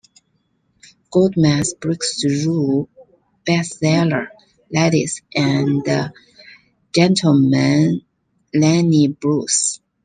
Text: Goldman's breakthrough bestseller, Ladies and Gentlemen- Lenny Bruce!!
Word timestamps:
Goldman's 1.11 1.75
breakthrough 1.75 2.87
bestseller, 3.45 4.29
Ladies 4.73 5.21
and 5.35 5.85
Gentlemen- 6.91 8.01
Lenny 8.55 9.09
Bruce!! 9.09 9.79